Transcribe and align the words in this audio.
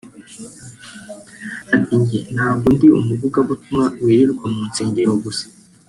Ati 1.75 1.93
“Njye 2.01 2.19
ntabwo 2.35 2.67
ndi 2.75 2.87
umuvugabutumwa 2.97 3.85
wirirwa 4.03 4.45
mu 4.53 4.61
nsengero 4.69 5.11
gusa 5.25 5.45